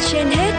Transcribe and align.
trên 0.00 0.26
hết 0.26 0.52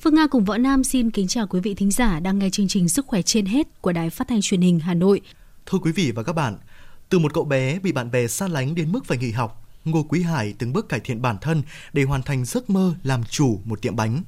Phương 0.00 0.14
Nga 0.14 0.26
cùng 0.26 0.44
Võ 0.44 0.56
Nam 0.56 0.84
xin 0.84 1.10
kính 1.10 1.28
chào 1.28 1.46
quý 1.46 1.60
vị 1.60 1.74
thính 1.74 1.90
giả 1.90 2.20
đang 2.20 2.38
nghe 2.38 2.50
chương 2.50 2.68
trình 2.68 2.88
Sức 2.88 3.06
khỏe 3.06 3.22
trên 3.22 3.46
hết 3.46 3.66
của 3.80 3.92
Đài 3.92 4.10
Phát 4.10 4.28
thanh 4.28 4.40
Truyền 4.42 4.60
hình 4.60 4.80
Hà 4.80 4.94
Nội. 4.94 5.20
Thưa 5.66 5.78
quý 5.78 5.92
vị 5.92 6.12
và 6.12 6.22
các 6.22 6.32
bạn, 6.32 6.58
từ 7.08 7.18
một 7.18 7.34
cậu 7.34 7.44
bé 7.44 7.78
bị 7.78 7.92
bạn 7.92 8.10
bè 8.10 8.26
xa 8.26 8.48
lánh 8.48 8.74
đến 8.74 8.92
mức 8.92 9.04
phải 9.04 9.18
nghỉ 9.18 9.30
học, 9.30 9.67
Ngô 9.90 10.02
Quý 10.02 10.22
Hải 10.22 10.54
từng 10.58 10.72
bước 10.72 10.88
cải 10.88 11.00
thiện 11.00 11.22
bản 11.22 11.36
thân 11.40 11.62
để 11.92 12.02
hoàn 12.02 12.22
thành 12.22 12.44
giấc 12.44 12.70
mơ 12.70 12.94
làm 13.02 13.24
chủ 13.24 13.60
một 13.64 13.82
tiệm 13.82 13.96
bánh. 13.96 14.22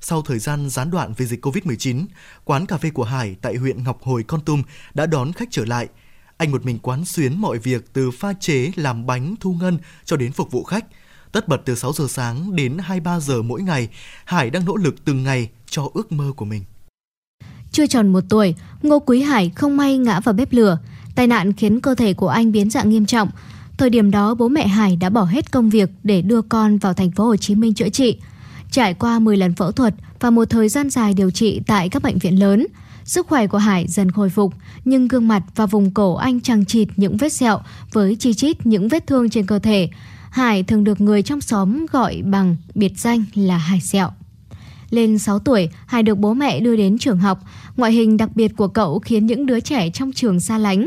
Sau 0.00 0.22
thời 0.22 0.38
gian 0.38 0.70
gián 0.70 0.90
đoạn 0.90 1.12
vì 1.16 1.26
dịch 1.26 1.46
Covid-19, 1.46 2.06
quán 2.44 2.66
cà 2.66 2.76
phê 2.76 2.90
của 2.90 3.04
Hải 3.04 3.36
tại 3.42 3.56
huyện 3.56 3.84
Ngọc 3.84 4.02
Hồi, 4.02 4.22
Con 4.22 4.40
Tum 4.40 4.62
đã 4.94 5.06
đón 5.06 5.32
khách 5.32 5.48
trở 5.50 5.64
lại. 5.64 5.88
Anh 6.36 6.50
một 6.50 6.64
mình 6.64 6.78
quán 6.78 7.04
xuyến 7.04 7.40
mọi 7.40 7.58
việc 7.58 7.92
từ 7.92 8.10
pha 8.10 8.32
chế, 8.40 8.72
làm 8.76 9.06
bánh, 9.06 9.34
thu 9.40 9.52
ngân 9.52 9.78
cho 10.04 10.16
đến 10.16 10.32
phục 10.32 10.50
vụ 10.50 10.64
khách. 10.64 10.84
Tất 11.32 11.48
bật 11.48 11.62
từ 11.64 11.74
6 11.74 11.92
giờ 11.92 12.06
sáng 12.08 12.56
đến 12.56 12.76
2-3 12.76 13.20
giờ 13.20 13.42
mỗi 13.42 13.62
ngày, 13.62 13.88
Hải 14.24 14.50
đang 14.50 14.64
nỗ 14.64 14.76
lực 14.76 15.04
từng 15.04 15.24
ngày 15.24 15.50
cho 15.66 15.88
ước 15.94 16.12
mơ 16.12 16.32
của 16.36 16.44
mình. 16.44 16.64
Chưa 17.72 17.86
tròn 17.86 18.08
một 18.08 18.24
tuổi, 18.28 18.54
Ngô 18.82 18.98
Quý 18.98 19.22
Hải 19.22 19.50
không 19.50 19.76
may 19.76 19.98
ngã 19.98 20.20
vào 20.20 20.32
bếp 20.32 20.52
lửa. 20.52 20.78
Tai 21.14 21.26
nạn 21.26 21.52
khiến 21.52 21.80
cơ 21.80 21.94
thể 21.94 22.14
của 22.14 22.28
anh 22.28 22.52
biến 22.52 22.70
dạng 22.70 22.90
nghiêm 22.90 23.06
trọng. 23.06 23.30
Thời 23.80 23.90
điểm 23.90 24.10
đó 24.10 24.34
bố 24.34 24.48
mẹ 24.48 24.66
Hải 24.66 24.96
đã 24.96 25.10
bỏ 25.10 25.24
hết 25.24 25.50
công 25.50 25.70
việc 25.70 25.90
để 26.02 26.22
đưa 26.22 26.42
con 26.42 26.78
vào 26.78 26.94
thành 26.94 27.10
phố 27.10 27.24
Hồ 27.24 27.36
Chí 27.36 27.54
Minh 27.54 27.74
chữa 27.74 27.88
trị. 27.88 28.16
Trải 28.70 28.94
qua 28.94 29.18
10 29.18 29.36
lần 29.36 29.54
phẫu 29.54 29.72
thuật 29.72 29.94
và 30.20 30.30
một 30.30 30.44
thời 30.50 30.68
gian 30.68 30.90
dài 30.90 31.14
điều 31.14 31.30
trị 31.30 31.60
tại 31.66 31.88
các 31.88 32.02
bệnh 32.02 32.18
viện 32.18 32.40
lớn, 32.40 32.66
sức 33.04 33.26
khỏe 33.26 33.46
của 33.46 33.58
Hải 33.58 33.86
dần 33.88 34.10
khôi 34.10 34.30
phục, 34.30 34.54
nhưng 34.84 35.08
gương 35.08 35.28
mặt 35.28 35.42
và 35.56 35.66
vùng 35.66 35.90
cổ 35.90 36.14
anh 36.14 36.40
chằng 36.40 36.64
chịt 36.64 36.88
những 36.96 37.16
vết 37.16 37.32
sẹo 37.32 37.58
với 37.92 38.16
chi 38.16 38.34
chít 38.34 38.66
những 38.66 38.88
vết 38.88 39.06
thương 39.06 39.30
trên 39.30 39.46
cơ 39.46 39.58
thể. 39.58 39.88
Hải 40.30 40.62
thường 40.62 40.84
được 40.84 41.00
người 41.00 41.22
trong 41.22 41.40
xóm 41.40 41.86
gọi 41.92 42.22
bằng 42.24 42.56
biệt 42.74 42.92
danh 42.96 43.24
là 43.34 43.56
Hải 43.56 43.80
sẹo. 43.80 44.10
Lên 44.90 45.18
6 45.18 45.38
tuổi, 45.38 45.68
Hải 45.86 46.02
được 46.02 46.18
bố 46.18 46.34
mẹ 46.34 46.60
đưa 46.60 46.76
đến 46.76 46.98
trường 46.98 47.18
học. 47.18 47.40
Ngoại 47.76 47.92
hình 47.92 48.16
đặc 48.16 48.30
biệt 48.34 48.52
của 48.56 48.68
cậu 48.68 48.98
khiến 48.98 49.26
những 49.26 49.46
đứa 49.46 49.60
trẻ 49.60 49.90
trong 49.90 50.12
trường 50.12 50.40
xa 50.40 50.58
lánh. 50.58 50.86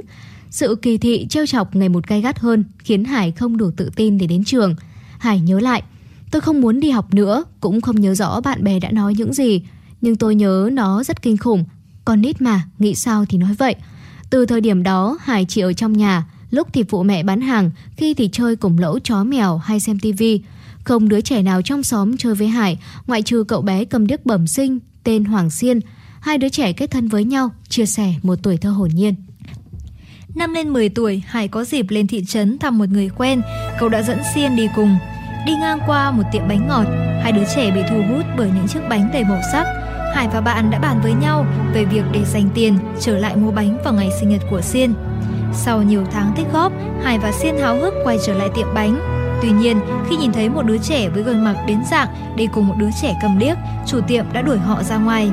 Sự 0.54 0.76
kỳ 0.82 0.98
thị 0.98 1.28
trêu 1.30 1.46
chọc 1.46 1.76
ngày 1.76 1.90
một 1.90 2.08
gay 2.08 2.22
gắt 2.22 2.40
hơn 2.40 2.64
khiến 2.80 3.06
Hải 3.06 3.32
không 3.32 3.58
đủ 3.58 3.72
tự 3.78 3.90
tin 3.96 4.18
để 4.18 4.28
đến 4.28 4.44
trường. 4.44 4.76
Hải 5.20 5.40
nhớ 5.40 5.60
lại, 5.60 5.84
tôi 6.32 6.42
không 6.42 6.62
muốn 6.62 6.80
đi 6.80 6.90
học 6.90 7.14
nữa, 7.14 7.44
cũng 7.60 7.82
không 7.82 8.02
nhớ 8.02 8.16
rõ 8.16 8.42
bạn 8.42 8.64
bè 8.64 8.80
đã 8.80 8.92
nói 8.92 9.14
những 9.18 9.34
gì. 9.34 9.62
Nhưng 10.02 10.16
tôi 10.16 10.36
nhớ 10.36 10.70
nó 10.74 11.04
rất 11.04 11.22
kinh 11.22 11.38
khủng. 11.38 11.66
Con 12.06 12.22
nít 12.22 12.42
mà, 12.42 12.62
nghĩ 12.80 12.96
sao 12.96 13.26
thì 13.26 13.38
nói 13.38 13.54
vậy. 13.54 13.76
Từ 14.30 14.46
thời 14.46 14.62
điểm 14.62 14.84
đó, 14.84 15.18
Hải 15.22 15.46
chỉ 15.50 15.62
ở 15.62 15.74
trong 15.74 15.94
nhà, 15.94 16.26
lúc 16.50 16.68
thì 16.74 16.84
phụ 16.84 17.04
mẹ 17.04 17.24
bán 17.24 17.42
hàng, 17.42 17.72
khi 17.98 18.14
thì 18.14 18.30
chơi 18.32 18.56
cùng 18.56 18.80
lỗ 18.80 19.00
chó 19.00 19.24
mèo 19.24 19.58
hay 19.58 19.80
xem 19.80 20.00
tivi. 20.00 20.42
Không 20.84 21.10
đứa 21.10 21.22
trẻ 21.22 21.42
nào 21.42 21.62
trong 21.62 21.84
xóm 21.84 22.18
chơi 22.18 22.36
với 22.36 22.48
Hải, 22.48 22.80
ngoại 23.08 23.22
trừ 23.22 23.44
cậu 23.44 23.62
bé 23.62 23.86
cầm 23.86 24.08
điếc 24.08 24.26
bẩm 24.26 24.48
sinh, 24.48 24.80
tên 25.04 25.26
Hoàng 25.26 25.50
Xiên. 25.50 25.80
Hai 26.20 26.38
đứa 26.38 26.50
trẻ 26.50 26.74
kết 26.74 26.92
thân 26.92 27.08
với 27.08 27.24
nhau, 27.24 27.50
chia 27.70 27.86
sẻ 27.86 28.14
một 28.24 28.40
tuổi 28.44 28.58
thơ 28.58 28.70
hồn 28.70 28.90
nhiên. 28.94 29.16
Năm 30.36 30.54
lên 30.54 30.70
10 30.70 30.90
tuổi, 30.90 31.24
Hải 31.28 31.48
có 31.48 31.64
dịp 31.64 31.86
lên 31.90 32.08
thị 32.08 32.24
trấn 32.28 32.58
thăm 32.58 32.78
một 32.78 32.90
người 32.90 33.10
quen, 33.18 33.42
cậu 33.80 33.90
đã 33.90 34.02
dẫn 34.02 34.20
Xiên 34.36 34.56
đi 34.56 34.70
cùng. 34.76 34.98
Đi 35.46 35.54
ngang 35.62 35.80
qua 35.88 36.12
một 36.12 36.24
tiệm 36.32 36.48
bánh 36.48 36.68
ngọt, 36.68 36.86
hai 37.22 37.32
đứa 37.32 37.44
trẻ 37.56 37.72
bị 37.72 37.82
thu 37.90 37.96
hút 38.10 38.26
bởi 38.38 38.50
những 38.56 38.68
chiếc 38.68 38.80
bánh 38.90 39.10
đầy 39.14 39.24
màu 39.24 39.42
sắc. 39.52 39.66
Hải 40.16 40.28
và 40.28 40.42
bạn 40.42 40.72
đã 40.72 40.80
bàn 40.80 41.00
với 41.04 41.14
nhau 41.14 41.46
về 41.74 41.86
việc 41.86 42.04
để 42.12 42.24
dành 42.26 42.50
tiền 42.54 42.78
trở 43.00 43.18
lại 43.18 43.36
mua 43.36 43.52
bánh 43.52 43.78
vào 43.84 43.94
ngày 43.94 44.10
sinh 44.20 44.30
nhật 44.30 44.42
của 44.50 44.62
Xiên. 44.62 44.94
Sau 45.54 45.82
nhiều 45.82 46.06
tháng 46.12 46.34
tích 46.36 46.48
góp, 46.54 46.72
Hải 47.04 47.20
và 47.20 47.32
Xiên 47.32 47.58
háo 47.58 47.78
hức 47.78 47.94
quay 48.04 48.18
trở 48.26 48.34
lại 48.34 48.50
tiệm 48.56 48.68
bánh. 48.74 49.00
Tuy 49.42 49.52
nhiên, 49.52 49.80
khi 50.10 50.16
nhìn 50.16 50.32
thấy 50.32 50.50
một 50.50 50.64
đứa 50.66 50.78
trẻ 50.78 51.10
với 51.10 51.24
gương 51.24 51.44
mặt 51.44 51.64
biến 51.68 51.84
dạng 51.92 52.08
đi 52.36 52.48
cùng 52.54 52.68
một 52.68 52.76
đứa 52.78 52.90
trẻ 53.02 53.16
cầm 53.22 53.40
điếc, 53.40 53.58
chủ 53.88 54.02
tiệm 54.08 54.26
đã 54.34 54.42
đuổi 54.42 54.58
họ 54.58 54.84
ra 54.84 54.98
ngoài. 54.98 55.32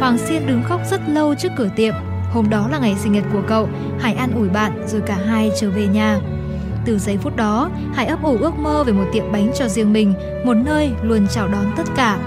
Hoàng 0.00 0.18
Xiên 0.18 0.46
đứng 0.46 0.62
khóc 0.62 0.80
rất 0.90 1.00
lâu 1.08 1.34
trước 1.34 1.48
cửa 1.56 1.68
tiệm. 1.76 1.94
Hôm 2.32 2.50
đó 2.50 2.68
là 2.70 2.78
ngày 2.78 2.96
sinh 2.98 3.12
nhật 3.12 3.24
của 3.32 3.42
cậu, 3.48 3.68
Hải 4.00 4.14
an 4.14 4.32
ủi 4.34 4.48
bạn 4.48 4.72
rồi 4.86 5.00
cả 5.06 5.18
hai 5.26 5.50
trở 5.60 5.70
về 5.70 5.86
nhà. 5.86 6.18
Từ 6.84 6.98
giây 6.98 7.16
phút 7.16 7.36
đó, 7.36 7.70
Hải 7.94 8.06
ấp 8.06 8.22
ủ 8.22 8.36
ước 8.40 8.58
mơ 8.58 8.84
về 8.84 8.92
một 8.92 9.04
tiệm 9.12 9.32
bánh 9.32 9.50
cho 9.54 9.68
riêng 9.68 9.92
mình, 9.92 10.14
một 10.44 10.54
nơi 10.54 10.90
luôn 11.02 11.26
chào 11.30 11.48
đón 11.48 11.64
tất 11.76 11.84
cả. 11.96 12.18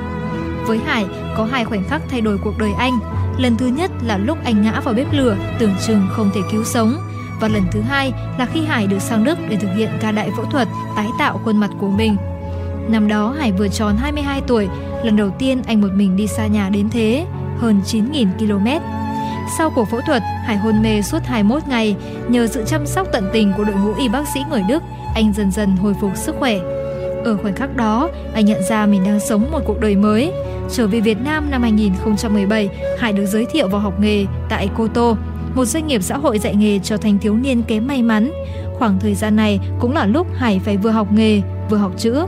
Với 0.67 0.77
Hải, 0.77 1.05
có 1.37 1.45
hai 1.45 1.65
khoảnh 1.65 1.83
khắc 1.83 2.01
thay 2.09 2.21
đổi 2.21 2.37
cuộc 2.43 2.57
đời 2.59 2.71
anh. 2.77 2.93
Lần 3.37 3.57
thứ 3.57 3.67
nhất 3.67 3.91
là 4.03 4.17
lúc 4.17 4.37
anh 4.43 4.61
ngã 4.61 4.79
vào 4.79 4.93
bếp 4.93 5.13
lửa, 5.13 5.37
tưởng 5.59 5.73
chừng 5.87 6.07
không 6.11 6.29
thể 6.35 6.41
cứu 6.51 6.63
sống. 6.63 6.97
Và 7.39 7.47
lần 7.47 7.63
thứ 7.71 7.81
hai 7.81 8.13
là 8.37 8.45
khi 8.45 8.65
Hải 8.65 8.87
được 8.87 8.99
sang 8.99 9.23
Đức 9.23 9.37
để 9.49 9.55
thực 9.55 9.69
hiện 9.75 9.89
ca 10.01 10.11
đại 10.11 10.29
phẫu 10.37 10.45
thuật 10.45 10.67
tái 10.95 11.07
tạo 11.19 11.39
khuôn 11.43 11.57
mặt 11.57 11.69
của 11.79 11.89
mình. 11.89 12.17
Năm 12.89 13.07
đó 13.07 13.35
Hải 13.39 13.51
vừa 13.51 13.67
tròn 13.67 13.97
22 13.97 14.41
tuổi, 14.47 14.67
lần 15.03 15.15
đầu 15.15 15.29
tiên 15.29 15.61
anh 15.67 15.81
một 15.81 15.91
mình 15.95 16.15
đi 16.15 16.27
xa 16.27 16.47
nhà 16.47 16.69
đến 16.69 16.89
thế, 16.89 17.25
hơn 17.59 17.81
9.000 17.85 18.27
km. 18.37 18.67
Sau 19.47 19.69
cuộc 19.69 19.85
phẫu 19.85 20.01
thuật, 20.01 20.23
Hải 20.45 20.57
hôn 20.57 20.81
mê 20.81 21.01
suốt 21.01 21.19
21 21.25 21.67
ngày, 21.67 21.95
nhờ 22.27 22.47
sự 22.47 22.63
chăm 22.67 22.85
sóc 22.85 23.07
tận 23.11 23.29
tình 23.33 23.53
của 23.57 23.63
đội 23.63 23.75
ngũ 23.75 23.93
y 23.93 24.09
bác 24.09 24.27
sĩ 24.33 24.39
người 24.49 24.63
Đức, 24.69 24.83
anh 25.15 25.33
dần 25.33 25.51
dần 25.51 25.75
hồi 25.75 25.93
phục 26.01 26.11
sức 26.15 26.35
khỏe. 26.39 26.59
Ở 27.25 27.37
khoảnh 27.41 27.55
khắc 27.55 27.75
đó, 27.75 28.09
anh 28.33 28.45
nhận 28.45 28.63
ra 28.69 28.85
mình 28.85 29.03
đang 29.03 29.19
sống 29.19 29.51
một 29.51 29.59
cuộc 29.65 29.79
đời 29.79 29.95
mới. 29.95 30.31
Trở 30.71 30.87
về 30.87 30.99
Việt 30.99 31.17
Nam 31.21 31.51
năm 31.51 31.61
2017, 31.61 32.69
Hải 32.99 33.13
được 33.13 33.25
giới 33.25 33.45
thiệu 33.45 33.67
vào 33.67 33.81
học 33.81 33.99
nghề 33.99 34.25
tại 34.49 34.69
cô 34.77 34.87
tô, 34.87 35.17
một 35.55 35.65
doanh 35.65 35.87
nghiệp 35.87 36.03
xã 36.03 36.17
hội 36.17 36.39
dạy 36.39 36.55
nghề 36.55 36.79
cho 36.79 36.97
thanh 36.97 37.17
thiếu 37.17 37.35
niên 37.35 37.63
kém 37.63 37.87
may 37.87 38.03
mắn. 38.03 38.31
Khoảng 38.73 38.99
thời 38.99 39.15
gian 39.15 39.35
này 39.35 39.59
cũng 39.79 39.93
là 39.93 40.05
lúc 40.05 40.27
Hải 40.35 40.59
phải 40.59 40.77
vừa 40.77 40.89
học 40.89 41.11
nghề, 41.11 41.41
vừa 41.69 41.77
học 41.77 41.91
chữ. 41.97 42.25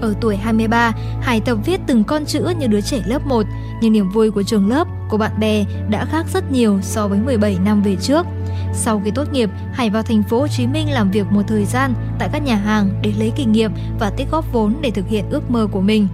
Ở 0.00 0.14
tuổi 0.20 0.36
23, 0.36 0.92
Hải 1.20 1.40
tập 1.40 1.58
viết 1.64 1.80
từng 1.86 2.04
con 2.04 2.24
chữ 2.24 2.52
như 2.58 2.66
đứa 2.66 2.80
trẻ 2.80 3.02
lớp 3.06 3.26
1, 3.26 3.46
nhưng 3.82 3.92
niềm 3.92 4.10
vui 4.10 4.30
của 4.30 4.42
trường 4.42 4.68
lớp, 4.68 4.88
của 5.10 5.16
bạn 5.16 5.40
bè 5.40 5.64
đã 5.90 6.04
khác 6.04 6.26
rất 6.32 6.52
nhiều 6.52 6.78
so 6.82 7.08
với 7.08 7.18
17 7.18 7.56
năm 7.64 7.82
về 7.82 7.96
trước. 7.96 8.26
Sau 8.72 9.02
khi 9.04 9.10
tốt 9.10 9.32
nghiệp, 9.32 9.50
Hải 9.72 9.90
vào 9.90 10.02
thành 10.02 10.22
phố 10.22 10.40
Hồ 10.40 10.48
Chí 10.48 10.66
Minh 10.66 10.90
làm 10.90 11.10
việc 11.10 11.26
một 11.30 11.42
thời 11.48 11.64
gian 11.64 11.94
tại 12.18 12.28
các 12.32 12.42
nhà 12.44 12.56
hàng 12.56 12.90
để 13.02 13.12
lấy 13.18 13.32
kinh 13.36 13.52
nghiệm 13.52 13.72
và 13.98 14.10
tích 14.10 14.30
góp 14.30 14.52
vốn 14.52 14.76
để 14.80 14.90
thực 14.90 15.08
hiện 15.08 15.24
ước 15.30 15.50
mơ 15.50 15.66
của 15.72 15.80
mình. 15.80 16.08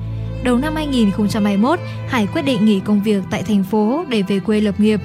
Đầu 0.44 0.58
năm 0.58 0.74
2021, 0.74 1.78
Hải 2.08 2.26
quyết 2.26 2.42
định 2.42 2.64
nghỉ 2.64 2.80
công 2.80 3.02
việc 3.02 3.22
tại 3.30 3.42
thành 3.42 3.64
phố 3.64 4.04
để 4.08 4.22
về 4.22 4.40
quê 4.40 4.60
lập 4.60 4.80
nghiệp. 4.80 5.00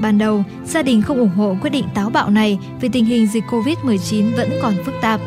Ban 0.00 0.18
đầu, 0.18 0.44
gia 0.64 0.82
đình 0.82 1.02
không 1.02 1.18
ủng 1.18 1.36
hộ 1.36 1.56
quyết 1.60 1.70
định 1.70 1.84
táo 1.94 2.10
bạo 2.10 2.30
này 2.30 2.58
vì 2.80 2.88
tình 2.88 3.04
hình 3.04 3.26
dịch 3.26 3.44
Covid-19 3.50 4.36
vẫn 4.36 4.50
còn 4.62 4.74
phức 4.84 4.94
tạp. 5.00 5.20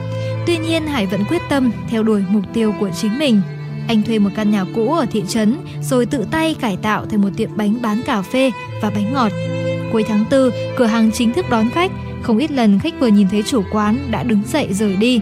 Tuy 0.47 0.57
nhiên, 0.57 0.87
Hải 0.87 1.05
vẫn 1.05 1.23
quyết 1.29 1.41
tâm 1.49 1.71
theo 1.89 2.03
đuổi 2.03 2.23
mục 2.29 2.43
tiêu 2.53 2.73
của 2.79 2.89
chính 2.89 3.19
mình. 3.19 3.41
Anh 3.87 4.03
thuê 4.03 4.19
một 4.19 4.29
căn 4.35 4.51
nhà 4.51 4.65
cũ 4.75 4.93
ở 4.93 5.05
thị 5.11 5.23
trấn 5.27 5.57
rồi 5.81 6.05
tự 6.05 6.25
tay 6.31 6.55
cải 6.59 6.77
tạo 6.77 7.05
thành 7.05 7.21
một 7.21 7.29
tiệm 7.37 7.49
bánh 7.57 7.81
bán 7.81 8.01
cà 8.05 8.21
phê 8.21 8.51
và 8.81 8.89
bánh 8.89 9.13
ngọt. 9.13 9.31
Cuối 9.91 10.03
tháng 10.07 10.25
4, 10.31 10.49
cửa 10.77 10.85
hàng 10.85 11.11
chính 11.11 11.33
thức 11.33 11.45
đón 11.49 11.69
khách. 11.69 11.91
Không 12.21 12.37
ít 12.37 12.51
lần 12.51 12.79
khách 12.79 12.99
vừa 12.99 13.07
nhìn 13.07 13.27
thấy 13.29 13.43
chủ 13.43 13.63
quán 13.71 13.97
đã 14.11 14.23
đứng 14.23 14.41
dậy 14.47 14.67
rời 14.73 14.95
đi. 14.95 15.19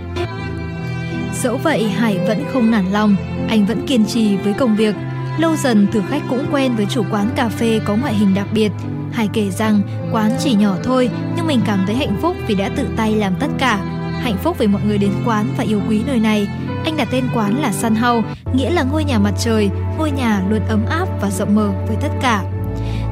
Dẫu 1.42 1.58
vậy, 1.58 1.90
Hải 1.90 2.18
vẫn 2.28 2.44
không 2.53 2.72
nản 2.72 2.92
lòng. 2.92 3.16
Anh 3.48 3.66
vẫn 3.66 3.88
kiên 3.88 4.06
trì 4.06 4.36
với 4.36 4.53
công 4.53 4.76
việc. 4.76 4.96
Lâu 5.38 5.56
dần, 5.56 5.88
thử 5.92 6.02
khách 6.09 6.22
cũng 6.30 6.46
quen 6.52 6.76
với 6.76 6.86
chủ 6.90 7.03
quán 7.12 7.29
cà 7.35 7.50
phê 7.50 7.79
có 7.85 7.96
ngoại 7.96 8.14
hình 8.14 8.34
đặc 8.34 8.47
biệt. 8.53 8.72
Hải 9.12 9.29
kể 9.34 9.50
rằng 9.50 9.82
quán 10.12 10.32
chỉ 10.40 10.53
nhỏ 10.53 10.76
thôi 10.84 11.09
nhưng 11.35 11.47
mình 11.47 11.62
cảm 11.66 11.84
thấy 11.85 11.96
hạnh 11.96 12.17
phúc 12.22 12.35
vì 12.47 12.56
đã 12.56 12.70
tự 12.70 12.88
tay 12.97 13.16
làm 13.16 13.34
tất 13.40 13.47
cả. 13.58 13.76
Hạnh 14.22 14.38
phúc 14.44 14.58
vì 14.59 14.67
mọi 14.67 14.82
người 14.88 14.97
đến 14.97 15.12
quán 15.26 15.47
và 15.58 15.64
yêu 15.64 15.82
quý 15.90 16.02
nơi 16.08 16.20
này. 16.20 16.47
Anh 16.85 16.97
đặt 16.97 17.08
tên 17.11 17.28
quán 17.34 17.61
là 17.61 17.72
Sun 17.72 17.96
House, 17.96 18.28
nghĩa 18.53 18.70
là 18.70 18.84
ngôi 18.84 19.03
nhà 19.03 19.20
mặt 19.20 19.34
trời, 19.40 19.70
ngôi 19.97 20.11
nhà 20.11 20.41
luôn 20.49 20.61
ấm 20.67 20.85
áp 20.85 21.08
và 21.22 21.29
rộng 21.29 21.55
mở 21.55 21.72
với 21.87 21.97
tất 22.02 22.09
cả. 22.22 22.43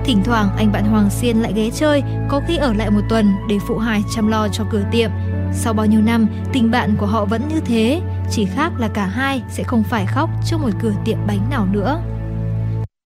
Thỉnh 0.05 0.21
thoảng 0.23 0.49
anh 0.57 0.71
bạn 0.71 0.83
Hoàng 0.85 1.09
Xiên 1.09 1.37
lại 1.37 1.53
ghé 1.55 1.69
chơi, 1.69 2.03
có 2.29 2.41
khi 2.47 2.57
ở 2.57 2.73
lại 2.73 2.89
một 2.89 3.01
tuần 3.09 3.33
để 3.49 3.57
phụ 3.67 3.77
Hải 3.77 4.03
chăm 4.15 4.27
lo 4.27 4.47
cho 4.47 4.63
cửa 4.69 4.83
tiệm. 4.91 5.11
Sau 5.53 5.73
bao 5.73 5.85
nhiêu 5.85 6.01
năm, 6.01 6.27
tình 6.53 6.71
bạn 6.71 6.95
của 6.97 7.05
họ 7.05 7.25
vẫn 7.25 7.47
như 7.47 7.59
thế, 7.59 8.01
chỉ 8.31 8.45
khác 8.45 8.71
là 8.77 8.87
cả 8.87 9.05
hai 9.05 9.41
sẽ 9.49 9.63
không 9.63 9.83
phải 9.83 10.05
khóc 10.05 10.29
trước 10.45 10.57
một 10.61 10.69
cửa 10.81 10.93
tiệm 11.05 11.17
bánh 11.27 11.49
nào 11.49 11.67
nữa. 11.71 12.01